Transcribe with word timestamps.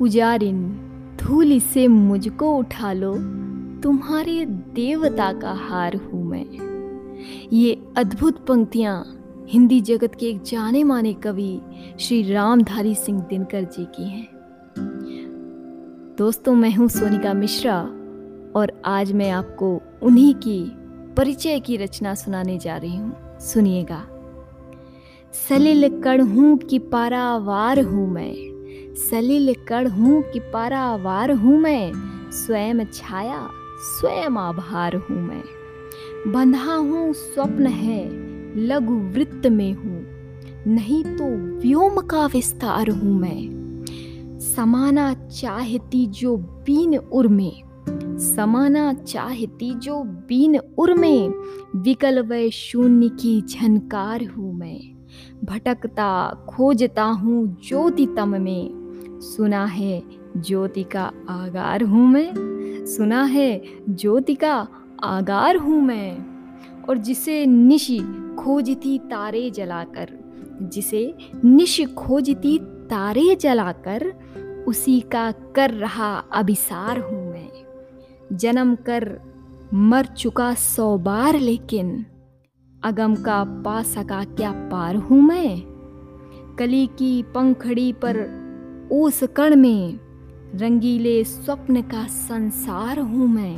पुजारिन, 0.00 0.80
धूल 1.22 1.58
से 1.58 1.88
मुझको 1.88 2.56
उठा 2.56 2.92
लो। 2.92 3.14
तुम्हारे 3.82 4.46
देवता 4.46 5.32
का 5.32 5.52
हार 5.52 5.96
हूँ 5.96 6.24
मैं। 6.24 6.46
ये 7.52 7.82
अद्भुत 7.96 8.46
पंक्तियाँ 8.46 9.16
हिंदी 9.48 9.80
जगत 9.80 10.14
के 10.14 10.26
एक 10.26 10.42
जाने 10.42 10.84
माने 10.84 11.12
कवि 11.12 11.60
श्री 12.00 12.32
रामधारी 12.32 12.94
सिंह 12.94 13.20
दिनकर 13.20 13.62
जी 13.62 13.84
की 13.84 14.08
हैं। 14.08 14.28
दोस्तों, 16.18 16.54
मैं 16.54 16.74
हूँ 16.74 16.88
सोनिका 16.88 17.34
मिश्रा 17.34 17.80
और 18.56 18.82
आज 18.84 19.12
मैं 19.12 19.30
आपको 19.30 19.82
उन्हीं 20.02 20.34
की 20.34 20.72
परिचय 21.16 21.60
की 21.60 21.76
रचना 21.76 22.14
सुनाने 22.14 22.58
जा 22.58 22.76
रही 22.76 22.96
हूँ। 22.96 23.38
सुनिएगा। 23.40 24.06
सलिल 25.48 26.00
कण 26.02 26.20
हूँ 26.20 26.58
कि 26.58 26.78
पारावार 26.78 27.80
हूँ 27.80 28.10
मैं। 28.10 28.49
सलिल 28.96 29.54
कण 29.68 29.86
हूँ 29.86 30.22
कि 30.22 30.38
पारावार 30.38 31.30
हूँ 31.30 31.60
मैं। 31.60 31.92
स्वयं 32.30 32.84
छाया, 32.84 33.50
स्वयं 33.80 34.36
आभार 34.36 34.96
हूँ 34.96 35.22
मैं। 35.22 35.42
बंधा 36.32 36.74
हूँ 36.74 37.12
स्वप्न 37.12 37.66
है, 37.66 38.10
लघु 38.56 38.94
वृत्त 38.94 39.46
में 39.46 39.72
हूँ। 39.72 40.00
नहीं 40.66 41.04
तो 41.04 41.58
व्योम 41.60 42.00
का 42.00 42.26
विस्तार 42.26 42.90
हूँ 42.90 43.20
मैं। 43.20 43.60
समाना 44.40 45.14
चाहती 45.14 46.06
जो 46.06 46.36
बीन 46.36 46.96
उर 46.96 47.28
में। 47.28 47.62
समाना 48.18 48.94
चाहती 48.94 49.74
जो 49.74 50.02
बीन 50.02 50.58
उर 50.78 50.94
में। 50.94 51.28
विकल 51.76 52.22
व 52.22 52.50
शून्य 52.50 53.08
की 53.08 53.42
झनकार 53.42 54.24
हूँ 54.24 54.54
मैं। 54.54 54.99
भटकता 55.44 56.34
खोजता 56.48 57.04
हूँ 57.04 57.56
ज्योति 57.68 58.06
तम 58.06 58.28
में। 58.28 58.70
सुना 59.20 59.64
है 59.64 60.02
ज्योति 60.36 60.82
का 60.82 61.12
आगार 61.28 61.82
हूँ 61.82 62.08
मैं। 62.08 62.32
सुना 62.86 63.24
है 63.24 63.62
ज्योति 63.90 64.34
का 64.34 64.68
आगार 65.04 65.56
हूँ 65.56 65.82
मैं। 65.82 66.30
और 66.88 66.98
जिसे 66.98 67.46
निशि 67.46 67.98
खोजती 68.38 68.98
तारे 68.98 69.50
जलाकर, 69.50 70.08
जिसे 70.62 71.14
निश 71.44 71.86
खोजती 71.86 72.58
तारे 72.62 73.34
जलाकर, 73.34 74.12
उसी 74.68 75.00
का 75.00 75.32
कर 75.32 75.70
रहा 75.70 76.18
अभिसार 76.18 76.98
हूँ 76.98 77.32
मैं। 77.32 77.48
जन्म 78.32 78.74
कर 78.74 79.20
मर 79.74 80.04
चुका 80.04 80.54
सौ 80.54 80.98
बार 80.98 81.38
लेकिन 81.38 82.06
अगम 82.82 83.14
का 83.14 83.44
पा 83.44 83.82
सका 83.82 84.24
क्या 84.24 84.52
पार 84.52 84.96
हूँ 84.96 85.22
मैं। 85.22 85.62
कली 86.58 86.86
की 86.86 87.22
पंखड़ी 87.22 87.92
पर 87.92 88.18
ओस 88.92 89.24
कण 89.24 89.56
में 89.56 90.00
रंगीले 90.54 91.24
स्वप्न 91.24 91.82
का 91.82 92.06
संसार 92.06 92.98
हूँ 92.98 93.28
मैं। 93.28 93.56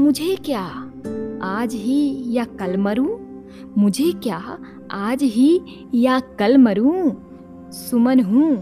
मुझे 0.00 0.36
क्या 0.36 0.62
आज 1.42 1.74
ही 1.74 2.24
या 2.26 2.44
कल 2.44 2.76
मरूं? 2.76 3.18
मुझे 3.78 4.12
क्या 4.12 4.58
आज 4.90 5.22
ही 5.22 5.60
या 5.94 6.20
कल 6.20 6.58
मरूं? 6.58 7.12
सुमन 7.70 8.20
हूँ, 8.20 8.52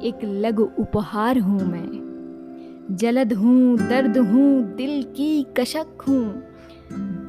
एक 0.00 0.18
लघु 0.24 0.68
उपहार 0.78 1.38
हूँ 1.38 1.60
मैं। 1.60 2.96
जलद 2.96 3.32
हूँ, 3.32 3.76
दर्द 3.76 4.18
हूँ, 4.18 4.76
दिल 4.76 5.02
की 5.02 5.46
कशक 5.56 6.04
हूँ। 6.08 6.49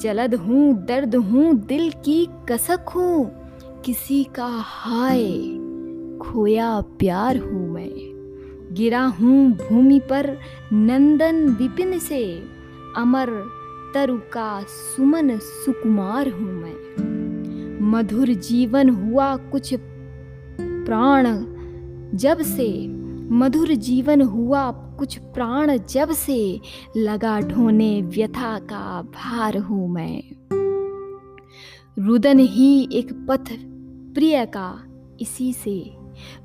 जलद 0.01 0.35
हूँ, 0.35 0.85
दर्द 0.85 1.15
हूँ, 1.15 1.53
दिल 1.53 1.91
की 1.91 2.27
कसक 2.49 2.89
हूँ। 2.89 3.31
किसी 3.85 4.23
का 4.23 4.47
हाय, 4.63 5.23
खोया 6.19 6.81
प्यार 6.81 7.37
हूँ 7.37 7.69
मैं। 7.69 8.11
गिरा 8.73 9.03
हूँ 9.05 9.51
भूमि 9.51 9.99
पर 9.99 10.37
नंदन 10.73 11.47
विपिन 11.49 11.99
से। 11.99 12.43
अमर 12.97 13.29
तरु 13.93 14.17
का 14.17 14.61
सुमन 14.61 15.37
सुकुमार 15.37 16.29
हूँ 16.29 16.53
मैं। 16.53 16.81
मधुर 17.91 18.27
जीवन 18.27 18.89
हुआ 18.89 19.35
कुछ 19.35 19.73
प्राण 20.61 21.27
जब 22.17 22.41
से 22.41 22.87
मधुर 23.31 23.73
जीवन 23.73 24.21
हुआ 24.21 24.71
कुछ 24.71 25.17
प्राण 25.17 25.77
जब 25.77 26.11
से 26.11 26.61
लगा 26.97 27.39
ढोने 27.39 28.01
व्यथा 28.01 28.59
का 28.59 29.01
भार 29.01 29.57
हूँ 29.57 29.89
मैं। 29.89 30.23
रुदन 31.99 32.39
ही 32.39 32.89
एक 32.93 33.25
पथ 33.29 33.49
प्रिय 34.13 34.45
का 34.45 34.83
इसी 35.21 35.53
से। 35.53 35.93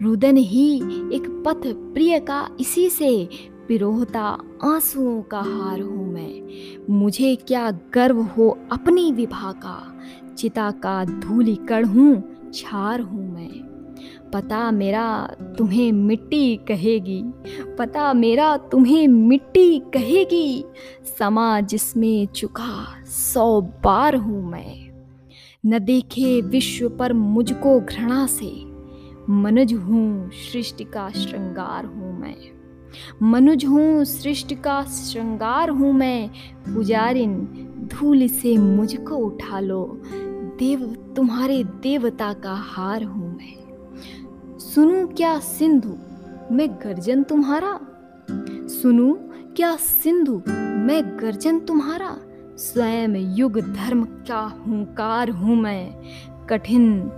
रुदन 0.02 0.36
ही 0.36 0.76
एक 1.12 1.42
पथ 1.46 1.66
प्रिय 1.66 2.18
का 2.18 2.48
इसी 2.60 2.90
से 2.90 3.28
पिरोहता 3.68 4.38
आंसुओं 4.64 5.22
का 5.22 5.40
हार 5.40 5.80
हूँ 5.80 6.12
मैं। 6.12 6.42
मुझे 6.90 7.36
क्या 7.36 7.70
गर्व 7.70 8.22
हो 8.22 8.58
अपनी 8.72 9.12
विभा 9.12 9.52
का? 9.52 9.98
चिता 10.38 10.70
का 10.70 11.04
धूलि 11.04 11.56
कण 11.56 11.84
हूँ, 11.84 12.22
छार 12.54 13.00
हूँ 13.00 13.34
मैं। 13.34 13.75
पता 14.32 14.70
मेरा 14.70 15.06
तुम्हें 15.58 15.92
मिट्टी 15.92 16.56
कहेगी, 16.68 17.22
पता 17.78 18.12
मेरा 18.12 18.56
तुम्हें 18.56 19.06
मिट्टी 19.08 19.78
कहेगी, 19.94 20.64
समा 21.18 21.60
जिसमें 21.60 22.26
चुका 22.26 22.86
सौ 23.06 23.60
बार 23.60 24.16
हूँ 24.16 24.50
मैं। 24.50 24.86
न 25.66 25.78
देखे 25.78 26.40
विश्व 26.40 26.88
पर 26.88 27.12
मुझको 27.12 27.80
घृणा 27.80 28.26
से, 28.26 28.50
मनुज 29.32 29.72
हूँ 29.74 30.30
सृष्टि 30.30 30.84
का 30.84 31.08
श्रृंगार 31.10 31.84
हूँ 31.84 32.18
मैं। 32.20 32.36
मनुज 33.22 33.64
हूँ 33.64 34.04
सृष्टि 34.04 34.54
का 34.54 34.82
श्रृंगार 34.84 35.70
हूँ 35.70 35.92
मैं, 35.92 36.28
पुजारिन 36.74 37.34
धूल 37.92 38.26
से 38.28 38.56
मुझको 38.56 39.16
उठा 39.16 39.60
लो, 39.60 40.00
देव 40.58 40.84
तुम्हारे 41.16 41.62
देवता 41.82 42.32
का 42.32 42.54
हार 42.54 43.04
हूँ 43.04 43.25
सुनू 44.76 45.06
क्या 45.06 45.38
सिंधु 45.38 45.88
मैं 46.54 46.68
गर्जन 46.70 47.22
तुम्हारा? 47.22 47.80
सुनू 48.68 49.12
क्या 49.56 49.76
सिंधु 49.76 50.42
मैं 50.86 51.18
गर्जन 51.20 51.58
तुम्हारा? 51.58 52.16
स्वयं 52.58 53.36
युग 53.36 53.58
धर्म 53.60 54.04
का 54.04 54.40
हुंकार 54.66 55.30
हूँ 55.30 55.56
मैं। 55.56 55.94
कठिन 56.46 57.10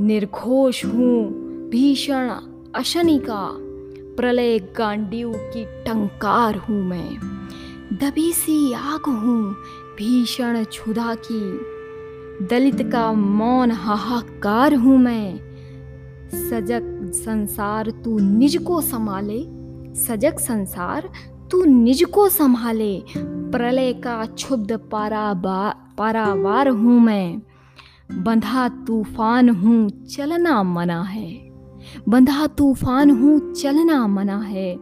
निर्घोष 0.00 0.84
हूँ 0.84 1.24
भीषण 1.68 2.28
अशनि 2.74 3.18
का। 3.18 3.48
प्रलय 4.16 4.58
गांडीव 4.58 5.32
की 5.34 5.64
टंकार 5.64 6.56
हूँ 6.56 6.82
मैं। 6.84 7.16
दबी 7.92 8.32
सी 8.32 8.72
आग 8.72 9.08
हूँ 9.08 9.52
भीषण 9.98 10.64
क्षुधा 10.64 11.14
की। 11.14 11.60
दलित 12.46 12.82
का 12.92 13.12
मौन 13.12 13.70
हाहाकार 13.70 14.74
हूँ 14.74 14.98
मैं। 14.98 15.51
सजग 16.34 17.10
संसार 17.14 17.90
तू 17.90 18.18
निज 18.18 18.56
को 18.56 18.80
संभाले, 18.80 19.40
सजग 19.94 20.38
संसार 20.38 21.10
तू 21.50 21.64
निज 21.64 22.04
को 22.04 22.28
संभाले। 22.28 23.02
प्रलय 23.18 23.92
का 23.92 24.24
क्षुब्ध 24.26 24.72
पारा 24.72 25.34
पारावार 25.98 26.68
हूँ 26.68 27.00
मैं। 27.00 27.42
बंधा 28.12 28.68
तूफ़ान 28.68 29.48
हूँ, 29.48 30.06
चलना 30.06 30.62
मना 30.62 31.02
है। 31.02 31.50
बंधा 32.08 32.46
तूफ़ान 32.46 33.10
हूँ, 33.10 33.52
चलना 33.52 34.06
मना 34.06 34.38
है। 34.38 34.76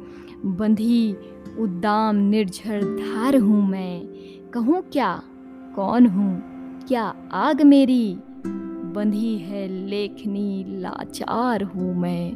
बंधी 0.45 1.17
उद्दाम 1.59 2.17
निर्झर 2.17 2.83
धार 2.83 3.37
हूँ 3.37 3.69
मैं। 3.69 4.01
कहूँ, 4.55 4.83
क्या? 4.93 5.23
कौन 5.77 6.07
हूँ? 6.07 6.43
क्या 6.89 7.15
आग 7.33 7.63
मेरी? 7.63 8.19
बंधी 8.93 9.39
है 9.39 9.69
लेखनी 9.69 10.65
लाचार 10.69 11.63
हूँ 11.63 11.95
मैं, 11.95 12.33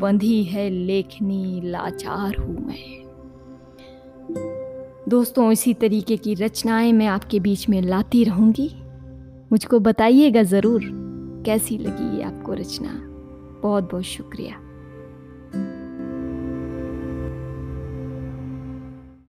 बंधी 0.00 0.44
है 0.44 0.70
लेखनी 0.70 1.60
लाचार 1.64 2.36
हूँ 2.36 2.66
मैं। 2.66 3.02
दोस्तों, 5.08 5.52
इसी 5.52 5.74
तरीके 5.74 6.16
की 6.16 6.34
रचनाएँ 6.34 6.92
मैं 6.92 7.06
आपके 7.06 7.40
बीच 7.40 7.68
में 7.68 7.82
लाती 7.82 8.24
रहूँगी। 8.24 8.70
मुझको 9.52 9.78
बताइएगा 9.80 10.42
ज़रूर 10.42 10.82
कैसी 11.46 11.78
लगी 11.78 12.16
ये 12.16 12.22
आपको 12.22 12.52
रचना। 12.52 12.92
बहुत 13.62 13.90
बहुत 13.90 14.04
शुक्रिया। 14.04 14.71